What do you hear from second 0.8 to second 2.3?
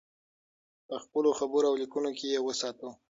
په خپلو خبرو او لیکنو کې